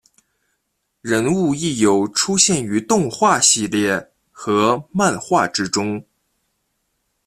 [1.01, 6.03] 人物亦有出现于动画系列和漫画之中。